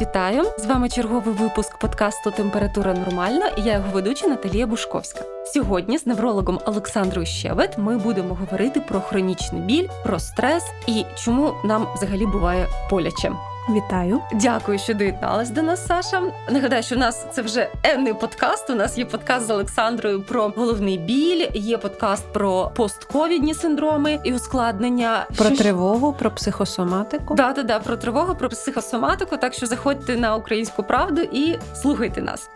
[0.00, 0.42] вітаю!
[0.58, 5.20] З вами черговий випуск подкасту Температура нормальна і я його ведуча Наталія Бушковська.
[5.46, 11.54] Сьогодні з неврологом Олександрою Щевет ми будемо говорити про хронічний біль, про стрес і чому
[11.64, 13.32] нам взагалі буває боляче.
[13.68, 16.22] Вітаю, дякую, що доєдналась до нас, Саша.
[16.50, 18.70] Нагадаю, що в нас це вже енний подкаст.
[18.70, 24.34] У нас є подкаст з Олександрою про головний біль, є подкаст про постковідні синдроми і
[24.34, 25.26] ускладнення.
[25.36, 25.56] Про що...
[25.56, 27.34] тривогу, про психосоматику.
[27.34, 29.36] Да, да, да, про тривогу, про психосоматику.
[29.36, 32.50] Так що заходьте на українську правду і слухайте нас.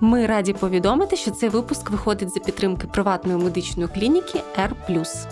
[0.00, 4.40] Ми раді повідомити, що цей випуск виходить за підтримки приватної медичної клініки
[4.88, 5.26] R+.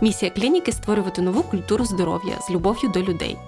[0.00, 3.38] Місія клініки створювати нову культуру здоров'я з любов'ю до людей.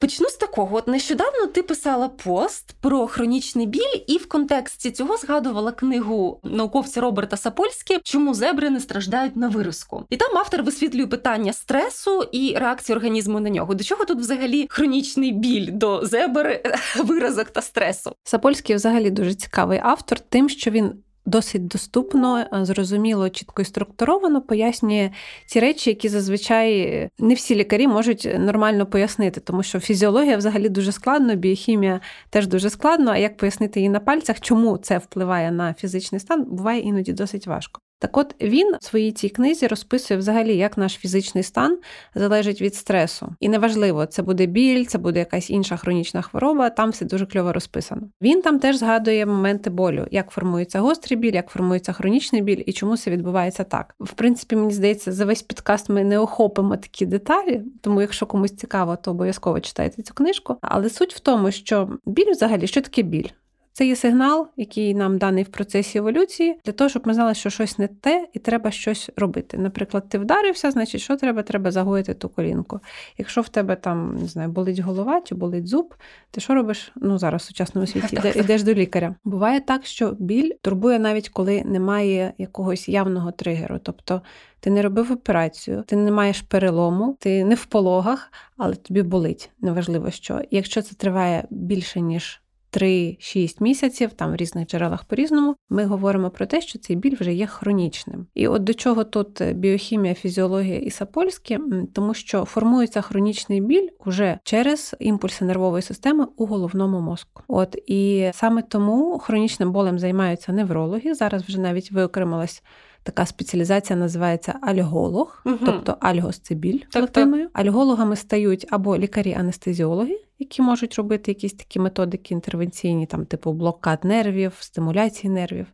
[0.00, 0.76] Почну з такого.
[0.76, 7.00] От нещодавно ти писала пост про хронічний біль, і в контексті цього згадувала книгу науковця
[7.00, 10.04] Роберта Сапольські Чому зебри не страждають на виразку.
[10.10, 13.74] І там автор висвітлює питання стресу і реакції організму на нього.
[13.74, 16.60] До чого тут взагалі хронічний біль до зебр,
[17.04, 18.12] виразок та стресу?
[18.24, 20.92] Сапольський взагалі дуже цікавий автор, тим, що він
[21.26, 25.10] досить доступно, е, зрозуміло, чітко і структуровано пояснює
[25.46, 30.92] ті речі, які зазвичай не всі лікарі можуть нормально пояснити, тому що фізіологія взагалі дуже
[30.92, 33.10] складно, біохімія теж дуже складно.
[33.10, 37.46] А як пояснити її на пальцях, чому це впливає на фізичний стан, буває іноді досить
[37.46, 37.80] важко.
[38.00, 41.78] Так от він в своїй цій книзі розписує взагалі, як наш фізичний стан
[42.14, 43.34] залежить від стресу.
[43.40, 47.52] І неважливо, це буде біль, це буде якась інша хронічна хвороба, там все дуже кльово
[47.52, 48.02] розписано.
[48.22, 52.72] Він там теж згадує моменти болю, як формується гострий біль, як формується хронічний біль і
[52.72, 53.94] чому це відбувається так.
[54.00, 58.56] В принципі, мені здається, за весь підкаст ми не охопимо такі деталі, тому якщо комусь
[58.56, 60.56] цікаво, то обов'язково читайте цю книжку.
[60.60, 63.28] Але суть в тому, що біль взагалі, що таке біль?
[63.72, 67.50] Це є сигнал, який нам даний в процесі еволюції, для того, щоб ми знали, що
[67.50, 69.58] щось не те, і треба щось робити.
[69.58, 71.42] Наприклад, ти вдарився, значить, що треба?
[71.42, 72.80] Треба загоїти ту колінку.
[73.18, 75.94] Якщо в тебе там не знаю, болить голова чи болить зуб,
[76.30, 76.92] ти що робиш?
[76.96, 79.14] Ну зараз в сучасному світі йдеш до лікаря.
[79.24, 83.78] Буває так, що біль турбує навіть коли немає якогось явного тригеру.
[83.82, 84.22] Тобто
[84.60, 89.50] ти не робив операцію, ти не маєш перелому, ти не в пологах, але тобі болить,
[89.60, 90.40] неважливо що.
[90.50, 92.40] Якщо це триває більше ніж
[92.72, 97.34] 3-6 місяців, там в різних джерелах по-різному, ми говоримо про те, що цей біль вже
[97.34, 98.26] є хронічним.
[98.34, 101.60] І от до чого тут біохімія, фізіологія і сапольське,
[101.94, 107.42] тому що формується хронічний біль уже через імпульси нервової системи у головному мозку.
[107.48, 111.14] От і саме тому хронічним болем займаються неврологи.
[111.14, 112.62] Зараз вже навіть виокремилась.
[113.02, 115.58] Така спеціалізація називається альголог, угу.
[115.66, 117.48] тобто альгос це біль так, латиною.
[117.48, 117.66] Так.
[117.66, 124.52] Альгологами стають або лікарі-анестезіологи, які можуть робити якісь такі методики інтервенційні, там типу блокад нервів,
[124.60, 125.66] стимуляції нервів.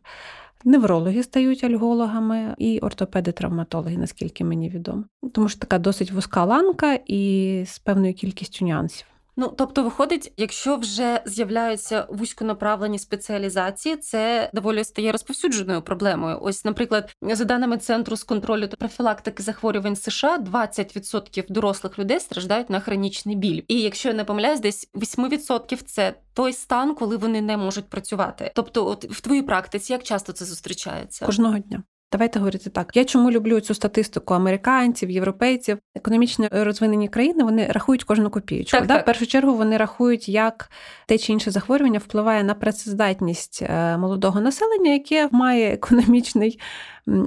[0.63, 5.03] Неврологи стають альгологами і ортопеди-травматологи, наскільки мені відомо.
[5.33, 9.07] Тому що така досить вузька ланка і з певною кількістю нюансів.
[9.39, 16.37] Ну тобто, виходить, якщо вже з'являються вузьконаправлені спеціалізації, це доволі стає розповсюдженою проблемою.
[16.41, 22.69] Ось, наприклад, за даними центру з контролю та профілактики захворювань США, 20% дорослих людей страждають
[22.69, 23.61] на хронічний біль.
[23.67, 28.51] І якщо я не помиляюсь, десь 8%– це той стан, коли вони не можуть працювати.
[28.55, 31.25] Тобто, от в твоїй практиці як часто це зустрічається?
[31.25, 31.83] Кожного дня.
[32.11, 32.91] Давайте говорити так.
[32.95, 38.71] Я чому люблю цю статистику американців, європейців, економічно розвинені країни вони рахують кожну копійку.
[38.71, 38.97] Так, да?
[38.97, 40.71] В першу чергу вони рахують, як
[41.07, 46.59] те чи інше захворювання впливає на працездатність е, молодого населення, яке має економічний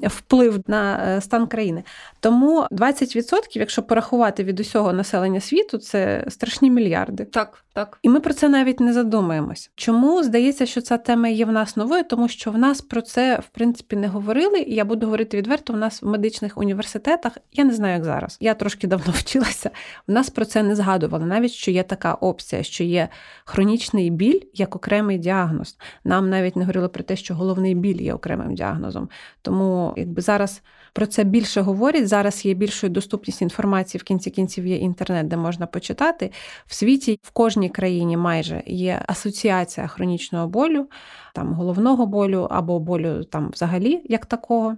[0.03, 1.83] вплив на е, стан країни.
[2.21, 7.25] Тому 20%, якщо порахувати від усього населення світу, це страшні мільярди.
[7.25, 7.99] Так, так.
[8.03, 9.71] І ми про це навіть не задумаємось.
[9.75, 12.05] Чому здається, що ця тема є в нас новою?
[12.05, 14.59] Тому що в нас про це в принципі не говорили.
[14.59, 15.73] І я буду говорити відверто.
[15.73, 18.37] У нас в медичних університетах я не знаю, як зараз.
[18.41, 19.71] Я трошки давно вчилася.
[20.09, 23.09] У нас про це не згадували, навіть що є така опція, що є
[23.45, 25.77] хронічний біль як окремий діагноз.
[26.05, 29.09] Нам навіть не говорили про те, що головний біль є окремим діагнозом.
[29.43, 30.63] Тому якби зараз
[30.93, 32.09] про це більше говорять.
[32.09, 36.33] Зараз є більшою доступність інформації в кінці кінців є інтернет, де можна почитати.
[36.67, 40.89] В світі в кожній країні майже є асоціація хронічного болю,
[41.35, 44.77] там головного болю або болю там взагалі як такого.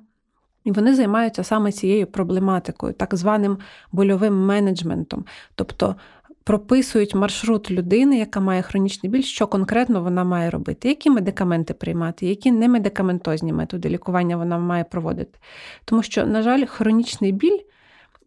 [0.65, 3.59] І вони займаються саме цією проблематикою, так званим
[3.93, 5.25] больовим менеджментом.
[5.55, 5.97] Тобто
[6.45, 12.27] прописують маршрут людини, яка має хронічний біль, що конкретно вона має робити, які медикаменти приймати,
[12.27, 15.39] які немедикаментозні методи лікування вона має проводити.
[15.85, 17.59] Тому що, на жаль, хронічний біль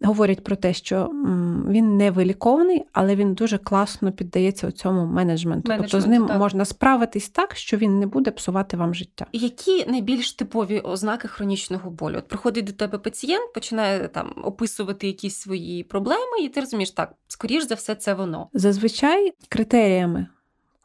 [0.06, 1.12] говорять про те, що
[1.69, 5.69] він не вилікований, але він дуже класно піддається цьому менеджменту.
[5.69, 6.40] Менеджмент, тобто з ним так.
[6.40, 9.25] можна справитись так, що він не буде псувати вам життя.
[9.34, 12.16] Які найбільш типові ознаки хронічного болю?
[12.18, 17.13] От приходить до тебе пацієнт, починає там описувати якісь свої проблеми, і ти розумієш, так
[17.28, 18.50] скоріш за все, це воно.
[18.54, 20.28] Зазвичай критеріями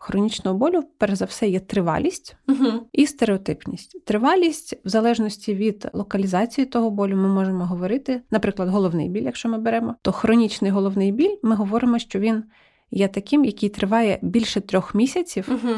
[0.03, 2.87] хронічного болю, перш за все, є тривалість угу.
[2.93, 4.05] і стереотипність.
[4.05, 9.59] Тривалість, в залежності від локалізації того болю, ми можемо говорити, наприклад, головний біль, якщо ми
[9.59, 12.45] беремо, то хронічний головний біль, ми говоримо, що він
[12.91, 15.75] є таким, який триває більше трьох місяців угу.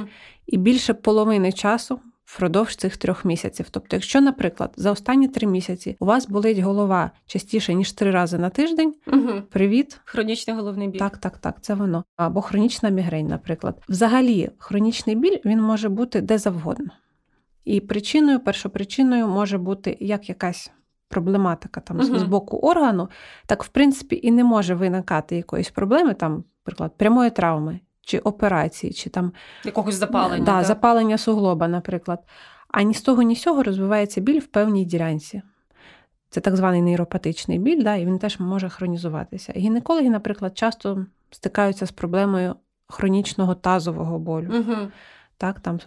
[0.47, 3.67] і більше половини часу впродовж цих трьох місяців.
[3.71, 8.39] Тобто, якщо, наприклад, за останні три місяці у вас болить голова частіше ніж три рази
[8.39, 9.43] на тиждень, угу.
[9.51, 10.01] привіт.
[10.05, 10.99] Хронічний головний біль.
[10.99, 12.05] Так, так, так, це воно.
[12.17, 13.83] Або хронічна мігрень, наприклад.
[13.89, 16.91] Взагалі, хронічний біль він може бути де завгодно.
[17.65, 20.71] І причиною, першопричиною може бути як якась
[21.09, 22.19] проблематика там Мгм.
[22.19, 23.09] з боку органу,
[23.47, 28.93] так в принципі і не може виникати якоїсь проблеми, там, наприклад, прямої травми, чи операції,
[28.93, 29.33] чи там
[29.65, 30.45] Якогось запалення.
[30.45, 30.65] Да, так?
[30.65, 32.23] запалення суглоба, наприклад.
[32.69, 35.43] А ні з того, ні з цього розвивається біль в певній ділянці.
[36.31, 39.53] Це так званий нейропатичний біль, да, і він теж може хронізуватися.
[39.57, 42.55] Гінекологи, наприклад, часто стикаються з проблемою
[42.89, 44.49] хронічного тазового болю.
[44.59, 44.77] Угу.
[45.43, 45.79] Так, там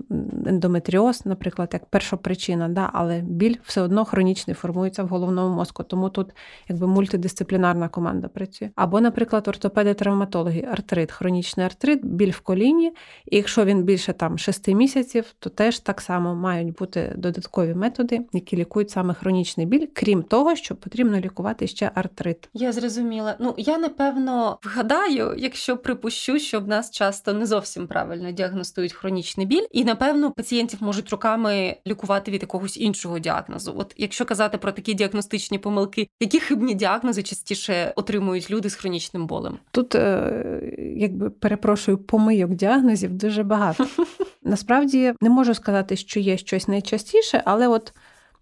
[0.45, 5.83] ендометріоз, наприклад, як перша причина, да, але біль все одно хронічний формується в головному мозку,
[5.83, 6.27] тому тут
[6.69, 8.69] якби мультидисциплінарна команда працює.
[8.75, 12.93] Або, наприклад, ортопеди-травматологи, артрит, хронічний артрит, біль в коліні.
[13.25, 18.21] І якщо він більше там 6 місяців, то теж так само мають бути додаткові методи,
[18.33, 22.49] які лікують саме хронічний біль, крім того, що потрібно лікувати ще артрит.
[22.53, 23.35] Я зрозуміла.
[23.39, 29.44] Ну я напевно вгадаю, якщо припущу, що в нас часто не зовсім правильно діагностують хронічний
[29.45, 33.73] біль, і напевно пацієнтів можуть руками лікувати від якогось іншого діагнозу.
[33.77, 39.27] От якщо казати про такі діагностичні помилки, які хибні діагнози частіше отримують люди з хронічним
[39.27, 39.57] болем?
[39.71, 40.61] Тут, е,
[40.97, 43.87] якби перепрошую, помийок діагнозів дуже багато.
[44.43, 47.93] Насправді не можу сказати, що є щось найчастіше, але от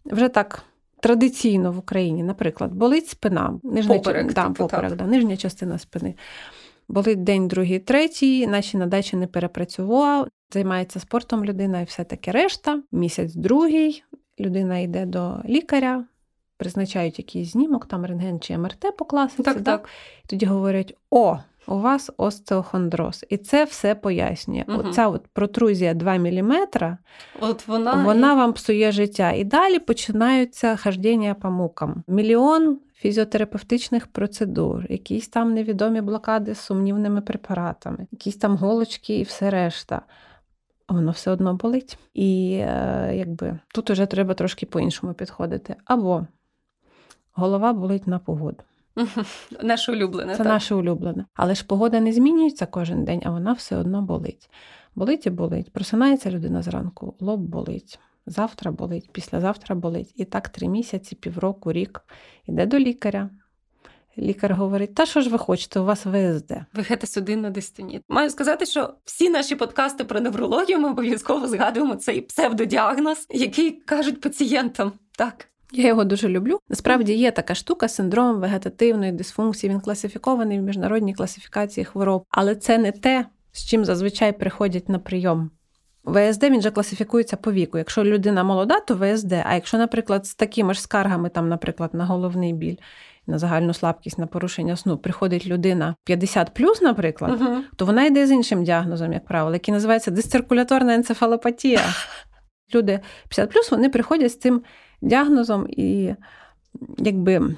[0.05, 0.63] вже так.
[0.99, 4.97] Традиційно в Україні, наприклад, болить спина, нижня, Поперек, да, типу, поперек, так.
[4.97, 6.15] да, нижня частина спини.
[6.87, 12.31] Болить день, другий, третій, наче на дачі не перепрацював, займається спортом людина і все таке
[12.31, 12.81] решта.
[12.91, 14.03] Місяць другий,
[14.39, 16.05] людина йде до лікаря,
[16.57, 19.43] призначають якийсь знімок, там рентген чи МРТ по класиці.
[19.43, 19.89] Так, так.
[20.23, 23.25] І тоді говорять: о, у вас остеохондроз.
[23.29, 24.63] І це все пояснює.
[24.67, 24.79] Мгм.
[24.79, 26.67] Оця от протрузія 2 мм,
[27.39, 29.31] От вона, вона вам псує життя.
[29.31, 32.03] І далі починаються хождіння по мукам.
[32.07, 39.49] Мільйон фізіотерапевтичних процедур, якісь там невідомі блокади з сумнівними препаратами, якісь там голочки і все
[39.49, 40.01] решта.
[40.93, 41.97] Воно все одно болить.
[42.13, 45.75] І е, якби тут уже треба трошки по-іншому підходити.
[45.85, 46.27] Або
[47.33, 48.57] голова болить на погоду.
[49.63, 50.31] Наше улюблене.
[50.31, 50.47] Це так.
[50.47, 51.25] наше улюблене.
[51.33, 54.49] Але ж погода не змінюється кожен день, а вона все одно болить.
[54.95, 55.73] Болить і болить.
[55.73, 57.99] Просинається людина зранку, лоб болить.
[58.25, 60.13] Завтра болить, післязавтра болить.
[60.15, 62.01] І так три місяці, півроку, рік.
[62.45, 63.29] Іде до лікаря.
[64.17, 66.51] Лікар говорить: та що ж ви хочете, у вас ВСД.
[66.73, 67.99] Вегетосудинна дистонія.
[68.09, 74.21] Маю сказати, що всі наші подкасти про неврологію ми обов'язково згадуємо цей псевдодіагноз, який кажуть
[74.21, 74.91] пацієнтам.
[75.17, 75.47] Так.
[75.71, 76.59] Я його дуже люблю.
[76.69, 79.69] Насправді є така штука синдром вегетативної дисфункції.
[79.69, 84.99] Він класифікований в міжнародній класифікації хвороб, але це не те, з чим зазвичай приходять на
[84.99, 85.51] прийом.
[86.05, 87.77] ВСД він же класифікується по віку.
[87.77, 89.33] Якщо людина молода, то ВСД.
[89.33, 92.75] А якщо, наприклад, з такими ж скаргами, там, наприклад, на головний біль,
[93.27, 97.57] на загальну слабкість, на порушення сну, приходить людина 50 наприклад, Угу.
[97.75, 101.81] то вона йде з іншим діагнозом, як правило, який називається дисциркуляторна енцефалопатія.
[102.75, 102.99] Люди
[103.29, 104.63] 50 вони приходять з цим
[105.01, 106.15] діагнозом, і
[106.97, 107.55] якби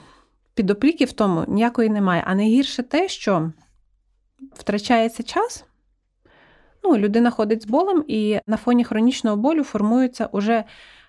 [0.54, 2.24] підопліки в тому ніякої немає.
[2.28, 3.52] А найгірше те, що
[4.54, 5.66] втрачається час.
[6.84, 10.64] Ну, людина ходить з болем, і на фоні хронічного болю формуються уже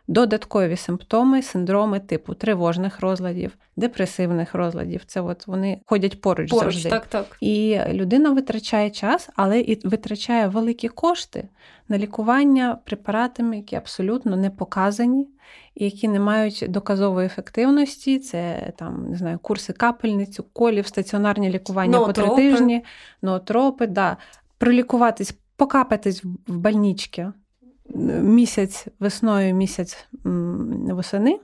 [0.09, 5.05] додаткові симптоми, синдроми типу тривожних розладів, депресивних розладів.
[5.07, 6.91] Це от вони ходять поруч, Поруч, завжди.
[6.91, 7.37] так, так.
[7.41, 11.49] І людина витрачає час, але і витрачає великі кошти
[11.89, 15.29] на лікування препаратами, які абсолютно не показані,
[15.75, 18.19] які не мають доказової ефективності.
[18.19, 22.85] Це там не знаю, курси капельниць, уколів, стаціонарні лікування по три тижні,
[23.23, 24.17] ноотропи, да.
[24.59, 27.33] пролікуватись, покапатись в- в больнички
[28.23, 31.41] місяць весною, місяць восени.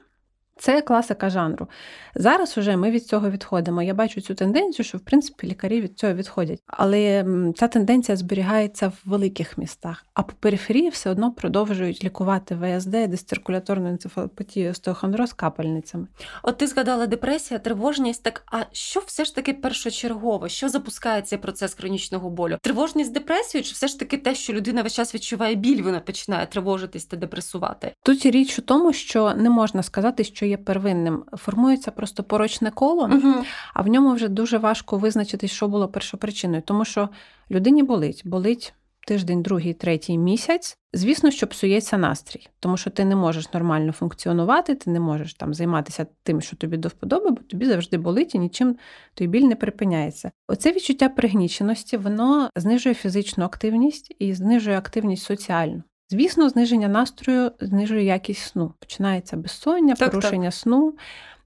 [0.63, 1.69] Це класика жанру.
[2.15, 3.83] Зараз уже ми від цього відходимо.
[3.83, 6.61] Я бачу цю тенденцію, що в принципі лікарі від цього відходять.
[6.67, 7.27] Але
[7.57, 13.89] ця тенденція зберігається в великих містах, а по периферії все одно продовжують лікувати ВСД, дисциркуляторну
[13.89, 16.07] енцефалопатію, остеохондроз капельницями.
[16.43, 18.23] От ти згадала депресія, тривожність.
[18.23, 20.49] Так а що все ж таки першочергово?
[20.49, 22.59] Що запускає цей процес хронічного болю?
[22.63, 26.47] Тривожність депресію, чи все ж таки те, що людина весь час відчуває біль, вона починає
[26.47, 27.95] тривожитись та депресувати?
[28.03, 31.25] Тут річ у тому, що не можна сказати, що є первинним.
[31.33, 33.45] Формується просто порочне коло, угу.
[33.75, 37.09] а в ньому вже дуже важко визначити, що було першопричиною, тому що
[37.51, 38.75] людині болить, болить.
[39.07, 44.75] Тиждень, другий, третій місяць, звісно, що псується настрій, тому що ти не можеш нормально функціонувати,
[44.75, 48.39] ти не можеш там займатися тим, що тобі до вподоби, бо тобі завжди болить і
[48.39, 48.77] нічим
[49.15, 50.31] той біль не припиняється.
[50.49, 55.83] Оце відчуття пригніченості, воно знижує фізичну активність і знижує активність соціальну.
[56.13, 58.73] Звісно, зниження настрою знижує якість сну.
[58.79, 60.55] Починається безсоння, так, порушення так.
[60.55, 60.95] сну.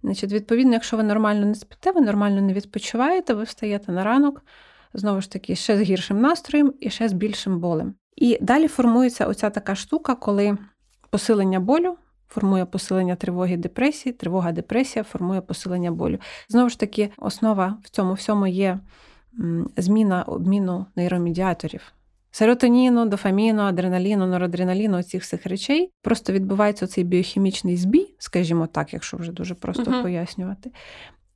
[0.02, 4.44] Значить, Відповідно, якщо ви нормально не спите, ви нормально не відпочиваєте, ви встаєте на ранок,
[4.94, 7.94] знову ж таки, ще з гіршим настроєм і ще з більшим болем.
[8.16, 10.58] І далі формується оця така штука, коли
[11.10, 11.96] посилення болю.
[12.28, 16.18] Формує посилення тривоги депресії, тривога депресія формує посилення болю.
[16.48, 18.78] Знову ж таки, основа в цьому всьому є
[19.76, 21.92] зміна обміну нейромедіаторів
[22.36, 25.90] серотоніну, дофаміну, адреналіну, норадреналіну, цих всіх речей.
[26.02, 30.70] Просто відбувається цей біохімічний збій, скажімо так, якщо вже дуже просто uh пояснювати.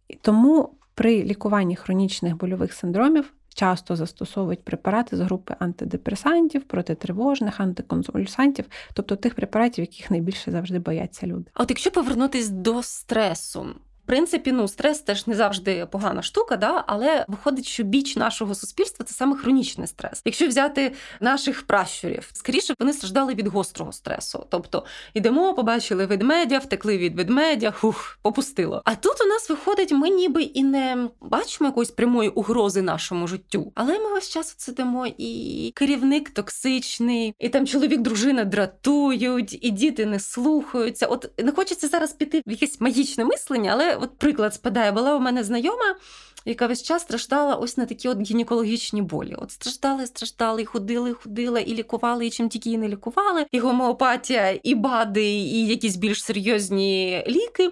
[0.09, 3.33] І тому при лікуванні хронічних больових синдромів.
[3.55, 8.65] Часто застосовують препарати з групи антидепресантів, протитривожних, антиконвульсантів,
[8.95, 11.51] тобто тих препаратів, яких найбільше завжди бояться люди.
[11.55, 13.67] А от якщо повернутись до стресу,
[14.11, 16.85] принципі, ну стрес теж не завжди погана штука, да?
[16.87, 20.23] але виходить, що біч нашого суспільства це саме хронічний стрес.
[20.25, 24.47] Якщо взяти наших пращурів, скоріше вони страждали від гострого стресу.
[24.49, 28.83] Тобто йдемо, побачили ведмедя, втекли від ведмедя, хух, попустило.
[28.85, 33.73] А тут у нас виходить, ми ніби і не бачимо якоїсь прямої угрози нашому життю.
[33.75, 40.07] Але ми весь час сидимо, і керівник токсичний, і там чоловік, дружина дратують, і діти
[40.07, 41.07] не слухаються.
[41.07, 45.21] От не хочеться зараз піти в якесь магічне мислення, але от приклад спадає, була у
[45.21, 45.97] мене знайома,
[46.45, 49.35] яка весь час страждала ось на такі от гінекологічні болі.
[49.39, 53.59] От страждали, страждали, і ходили, ходили, і лікували, і чим тільки і не лікували, і
[53.59, 57.71] гомеопатія, і бади, і якісь більш серйозні ліки.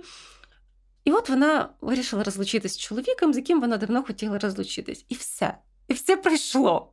[1.05, 5.05] І от вона вирішила розлучитись з чоловіком, з яким вона давно хотіла розлучитись.
[5.09, 5.55] І все.
[5.89, 6.93] І все пройшло.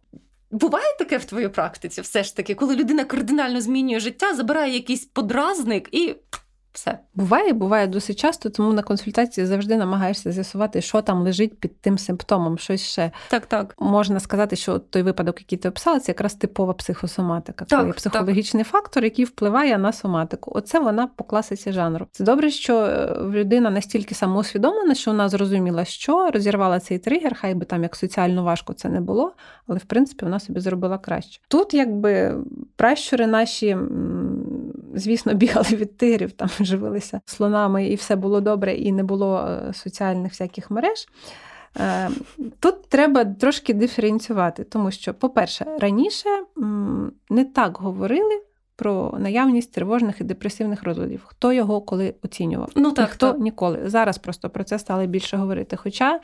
[0.51, 5.05] Буває таке в твоїй практиці, все ж таки, коли людина кардинально змінює життя, забирає якийсь
[5.05, 6.15] подразник і
[6.75, 6.99] все.
[7.15, 11.97] Буває, буває досить часто, тому на консультації завжди намагаєшся з'ясувати, що там лежить під тим
[11.97, 13.11] симптомом, щось ще.
[13.29, 13.75] Так, так.
[13.79, 17.65] Можна сказати, що той випадок, який ти описала, це якраз типова психосоматика.
[17.65, 18.71] Так, коли психологічний так.
[18.71, 20.51] фактор, який впливає на соматику.
[20.55, 22.07] Оце вона по класиці жанру.
[22.11, 27.55] Це добре, що е, людина настільки самоусвідомлена, що вона зрозуміла, що розірвала цей тригер, хай
[27.55, 29.33] би там як соціально важко це не було,
[29.67, 31.41] але в принципі вона собі зробила краще.
[31.47, 32.35] Тут якби
[32.75, 33.77] пращури наші
[34.95, 39.73] звісно, бігали від тигрів, там живилися слонами, і все було добре, і не було е,
[39.73, 41.07] соціальних всяких мереж.
[41.79, 42.09] Е,
[42.59, 46.29] тут треба трошки диференціювати, тому що, по-перше, раніше
[47.29, 48.41] не так говорили.
[48.77, 53.41] Про наявність тривожних і депресивних розладів, хто його коли оцінював, ну так, хто так.
[53.41, 53.79] ніколи.
[53.85, 55.75] Зараз просто про це стали більше говорити.
[55.75, 56.19] Хоча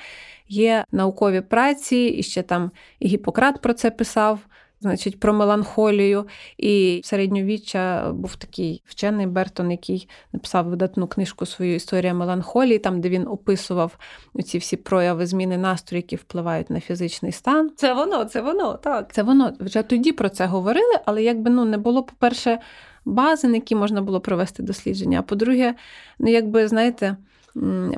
[0.47, 4.39] є наукові праці, і ще там і Гіппократ про це писав
[4.81, 6.27] значить, про меланхолію.
[6.57, 13.09] І середньовіччя був такий вчений Бертон, який написав видатну книжку свою історія меланхолії, там де
[13.09, 13.97] він описував
[14.45, 17.71] ці всі прояви зміни настрою, які впливають на фізичний стан.
[17.75, 19.13] Це воно, це воно, так.
[19.13, 22.59] Це воно вже тоді про це говорили, але якби ну не було, по-перше,
[23.05, 25.19] бази, на які можна було провести дослідження.
[25.19, 25.75] А по-друге,
[26.19, 27.17] ну якби знаєте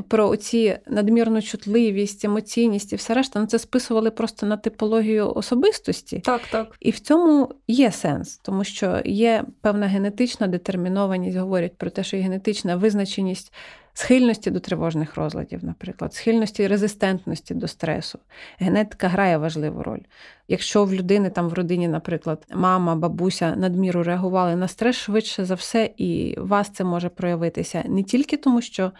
[0.07, 6.19] про оці надмірну чутливість, емоційність і все решта, ну це списували просто на типологію особистості.
[6.19, 6.75] Так, так.
[6.79, 12.17] І в цьому є сенс, тому що є певна генетична детермінованість, говорять про те, що
[12.17, 13.53] є генетична визначеність.
[13.95, 18.19] Схильності до тривожних розладів, наприклад, схильності резистентності до стресу.
[18.59, 19.99] Генетика грає важливу роль.
[20.47, 25.55] Якщо в людини там в родині, наприклад, мама, бабуся надміру реагували на стрес швидше за
[25.55, 28.91] все, і у вас це може проявитися не тільки тому, що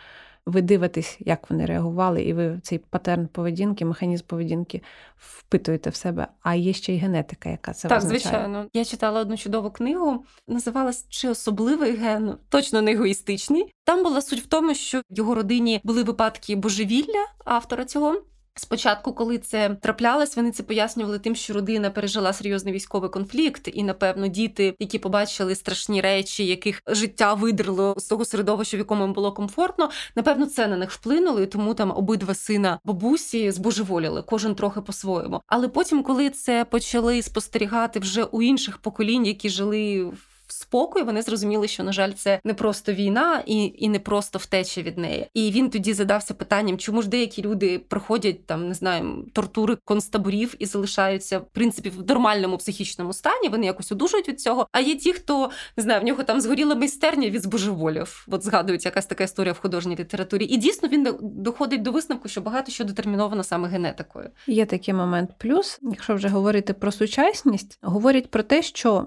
[0.45, 4.81] ви дивитесь, як вони реагували, і ви цей патерн поведінки, механізм поведінки
[5.17, 6.27] впитуєте в себе.
[6.41, 8.31] А є ще й генетика, яка це так, визначає.
[8.33, 8.65] звичайно.
[8.73, 13.73] Я читала одну чудову книгу, називалась Чи особливий ген, точно не егоїстичний.
[13.83, 18.21] Там була суть в тому, що в його родині були випадки божевілля автора цього.
[18.55, 23.83] Спочатку, коли це траплялось, вони це пояснювали тим, що родина пережила серйозний військовий конфлікт, і
[23.83, 29.13] напевно діти, які побачили страшні речі, яких життя видерло з того середовища, в якому їм
[29.13, 34.55] було комфортно, напевно, це на них вплинуло, і тому там обидва сина бабусі збожеволіли, кожен
[34.55, 35.41] трохи по-своєму.
[35.47, 41.21] Але потім, коли це почали спостерігати вже у інших поколінь, які жили в спокою, вони
[41.21, 45.27] зрозуміли, що на жаль, це не просто війна і і не просто втеча від неї.
[45.33, 50.55] І він тоді задався питанням, чому ж деякі люди проходять там, не знаю, тортури концтаборів
[50.59, 53.49] і залишаються в принципі в нормальному психічному стані.
[53.49, 54.67] Вони якось одужують від цього.
[54.71, 58.27] А є ті, хто не знаю, в нього там згоріла майстерня від збожеволів.
[58.31, 60.45] От згадується якась така історія в художній літературі.
[60.45, 64.29] І дійсно він доходить до висновку, що багато що детерміновано саме генетикою.
[64.47, 65.29] Є такий момент.
[65.37, 69.05] Плюс, якщо вже говорити про сучасність, говорять про те, що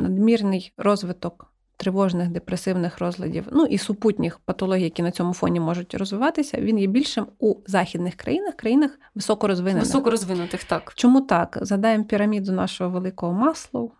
[0.00, 6.60] надмірний розвиток тривожних депресивних розладів, ну і супутніх патологій, які на цьому фоні можуть розвиватися,
[6.60, 9.84] він є більшим у західних країнах, країнах високорозвинених.
[9.84, 10.92] Високорозвинутих, так.
[10.94, 11.58] Чому так?
[11.60, 13.92] Задаємо піраміду нашого великого маслу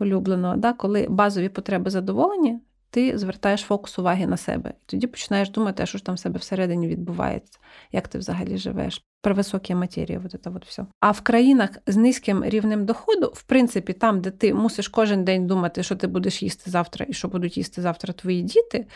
[0.00, 2.60] улюбленого, да, коли базові потреби задоволені,
[2.92, 4.70] ти звертаєш фокус уваги на себе.
[4.70, 7.58] І тоді починаєш думати, що ж там в себе всередині відбувається,
[7.92, 9.04] як ти взагалі живеш.
[9.20, 10.86] Про високі матерії, вот это вот все.
[11.00, 15.46] А в країнах з низьким рівнем доходу, в принципі, там, де ти мусиш кожен день
[15.46, 18.86] думати, що ти будеш їсти завтра і що будуть їсти завтра твої діти.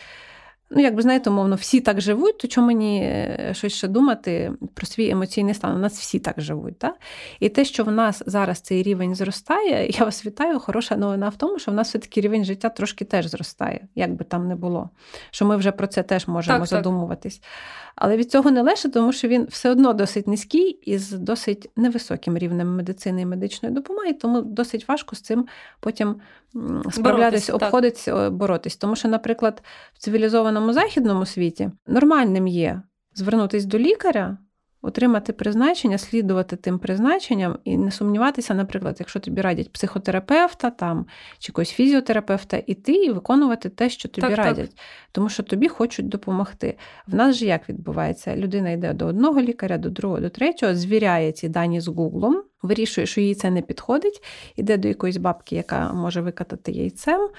[0.69, 4.87] Ну, якби знаєте, умовно, всі так живуть, то чому мені е, щось ще думати про
[4.87, 5.75] свій емоційний стан?
[5.75, 6.79] У нас всі так живуть.
[6.79, 6.95] Так?
[7.39, 10.59] І те, що в нас зараз цей рівень зростає, я вас вітаю.
[10.59, 14.25] Хороша новина в тому, що в нас все-таки рівень життя трошки теж зростає, як би
[14.25, 14.89] там не було.
[15.31, 17.37] Що ми вже про це теж можемо так, задумуватись.
[17.37, 17.47] Так.
[17.95, 21.69] Але від цього не легше, тому що він все одно досить низький і з досить
[21.75, 25.47] невисоким рівнем медицини і медичної допомоги, тому досить важко з цим
[25.79, 26.15] потім
[26.91, 28.75] справлятися, обходитися, боротись.
[28.75, 32.81] Тому що, наприклад, в цивілізованому західному світі нормальним є
[33.13, 34.37] звернутися до лікаря
[34.81, 41.05] отримати призначення, слідувати тим призначенням і не сумніватися, наприклад, якщо тобі радять психотерапевта там
[41.39, 44.85] чи якогось фізіотерапевта, іти і виконувати те, що тобі так, радять, так.
[45.11, 46.77] тому що тобі хочуть допомогти.
[47.07, 48.35] В нас же як відбувається?
[48.35, 52.43] Людина йде до одного лікаря, до другого, до третього, звіряє ці дані з Гуглом.
[52.61, 54.23] Вирішує, що їй це не підходить,
[54.55, 57.29] іде до якоїсь бабки, яка може викатати яйцем.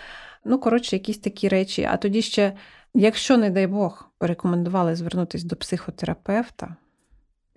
[0.44, 1.88] Ну, коротше, якісь такі речі.
[1.90, 2.52] А тоді ще,
[2.98, 6.76] якщо, не дай Бог, порекомендували звернутися до психотерапевта,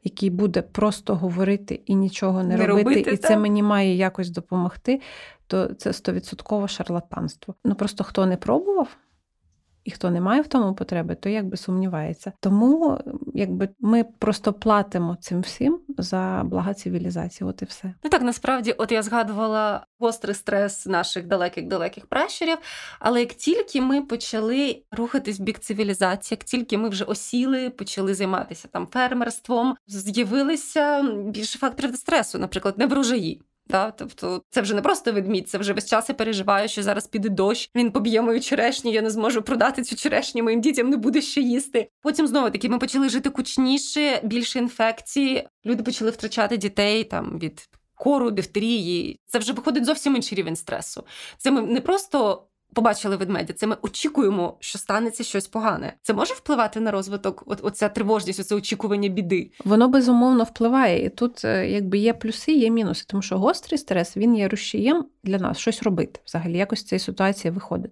[0.04, 3.22] який буде просто говорити і нічого не, не робити, робити, і так?
[3.22, 5.02] це мені має якось допомогти,
[5.48, 7.56] то це стовідсотково шарлатанство.
[7.66, 8.98] Ну просто хто не пробував.
[9.84, 12.32] І хто не має в тому потреби, то якби сумнівається.
[12.40, 13.00] Тому
[13.34, 17.50] якби ми просто платимо цим всім за блага цивілізації.
[17.50, 17.94] От і все.
[18.04, 22.58] Ну так насправді, от я згадувала гострий стрес наших далеких далеких пращурів.
[23.00, 28.14] Але як тільки ми почали рухатись в бік цивілізації, як тільки ми вже осіли, почали
[28.14, 33.42] займатися там фермерством, з'явилися більше факторів стресу, наприклад, неврожаї.
[33.72, 37.08] Та, тобто це вже не просто ведмідь, це вже весь час я переживаю, що зараз
[37.08, 40.98] піде дощ, він поб'є мою черешню, я не зможу продати цю черешню, моїм дітям не
[40.98, 41.90] буде що їсти.
[42.02, 45.48] Потім знову таки ми почали жити кучніше, більше інфекцій.
[45.66, 49.20] Люди почали втрачати дітей там від кору, дифтерії.
[49.26, 51.04] Це вже виходить зовсім інший рівень стресу.
[51.38, 53.54] Це ми не просто побачили ведмедя.
[53.54, 55.94] Це ми очікуємо, що станеться щось погане.
[56.02, 59.52] Це може впливати на розвиток, от оця тривожність, оце очікування біди.
[59.66, 61.06] Воно безумовно впливає.
[61.06, 65.06] І тут, е, якби є плюси, є мінуси, тому що гострий стрес він є рушієм
[65.24, 67.92] для нас щось робити, взагалі, якось з цієї ситуації виходить.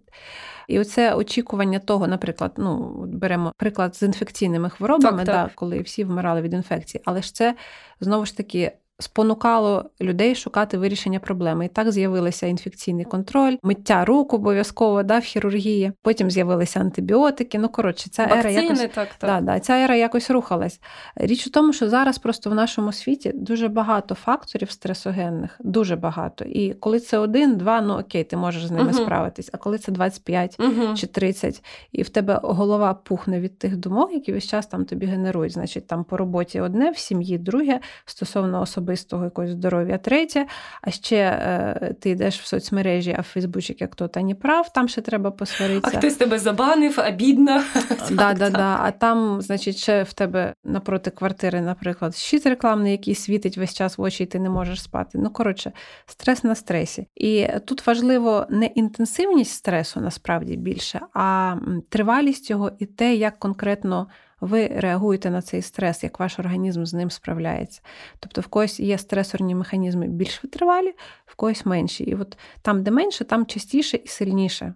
[0.67, 5.47] І оце очікування того, наприклад, ну беремо приклад з інфекційними хворобами, так, так.
[5.47, 7.55] Да, коли всі вмирали від інфекції, але ж це
[7.99, 11.65] знову ж таки спонукало людей шукати вирішення проблеми.
[11.65, 15.91] І так з'явилися інфекційний контроль, миття рук обов'язково да, в хірургії.
[16.01, 17.59] Потім з'явилися антибіотики.
[17.59, 19.09] Ну коротше, ця Вакцини, ера якось так, так.
[19.21, 20.79] Да, да, ця ера якось рухалась.
[21.15, 26.45] Річ у тому, що зараз просто в нашому світі дуже багато факторів стресогенних, дуже багато.
[26.45, 28.93] І коли це один, два, ну окей, ти можеш з ними угу.
[28.93, 29.49] справитись.
[29.53, 30.95] А коли це 25 угу.
[30.95, 35.05] чи 30, і в тебе голова пухне від тих думок, які весь час там тобі
[35.05, 35.53] генерують.
[35.53, 40.45] Значить, там по роботі одне, в сім'ї друге стосовно особи особистого якогось здоров'я третє,
[40.81, 44.73] а ще е, ти йдеш в соцмережі, а в Фейсбуці як хто та не прав,
[44.73, 45.97] там ще треба посваритися.
[45.97, 47.63] А хтось тебе забанив, а бідно.
[48.11, 48.79] Да, да, да.
[48.81, 53.97] А там, значить, ще в тебе напроти квартири, наприклад, щит рекламний, який світить весь час
[53.97, 55.17] в очі, і ти не можеш спати.
[55.21, 55.71] Ну, коротше,
[56.05, 57.07] стрес на стресі.
[57.15, 61.55] І тут важливо не інтенсивність стресу насправді більше, а
[61.89, 64.07] тривалість його і те, як конкретно
[64.41, 67.81] ви реагуєте на цей стрес, як ваш організм з ним справляється.
[68.19, 70.93] Тобто в когось є стресорні механізми більш витривалі,
[71.25, 72.03] в когось менші.
[72.03, 74.73] І от там, де менше, там частіше і сильніше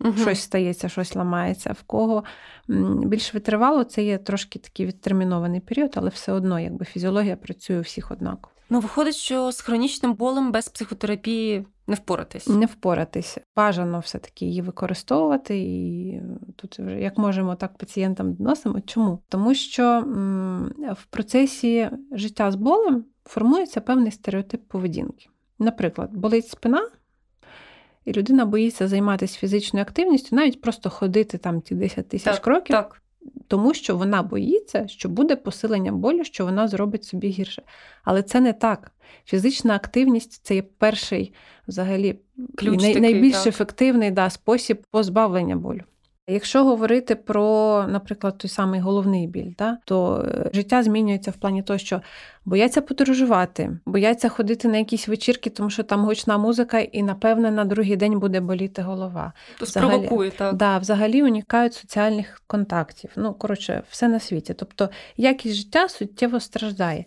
[0.00, 0.16] Угу.
[0.16, 1.72] Щось стається, щось ламається.
[1.72, 2.24] В кого
[3.04, 7.82] більш витривало, це є трошки такий відтермінований період, але все одно якби фізіологія працює у
[7.82, 8.54] всіх однаково.
[8.70, 12.48] Ну, виходить, що з хронічним болем без психотерапії не впоратись.
[12.48, 13.38] Не впоратись.
[13.56, 15.58] Бажано все-таки її використовувати.
[15.58, 16.22] І
[16.56, 18.80] тут вже як можемо, так пацієнтам доносимо.
[18.80, 19.18] Чому?
[19.28, 20.04] Тому що
[20.96, 25.26] в процесі життя з болем формується певний стереотип поведінки.
[25.58, 26.88] Наприклад, болить спина.
[28.04, 32.76] І людина боїться займатися фізичною активністю, навіть просто ходити там ті 10 тисяч кроків.
[32.76, 33.02] Так
[33.48, 37.62] тому що вона боїться, що буде посилення болю, що вона зробить собі гірше.
[38.04, 38.92] Але це не так.
[39.24, 41.34] Фізична активність це є перший
[41.68, 42.20] взагалі
[42.56, 43.46] Ключ най, такий, найбільш так.
[43.46, 45.82] ефективний да, спосіб позбавлення болю.
[46.30, 51.62] Якщо говорити про, наприклад, той самий головний біль, да, то е, життя змінюється в плані
[51.62, 52.00] того, що
[52.44, 57.64] бояться подорожувати, бояться ходити на якісь вечірки, тому що там гучна музика, і напевне на
[57.64, 59.32] другий день буде боліти голова.
[59.58, 60.54] То спровокує, так.
[60.54, 63.10] Да, взагалі унікають соціальних контактів.
[63.16, 64.54] Ну, коротше, все на світі.
[64.54, 67.04] Тобто якість життя суттєво страждає.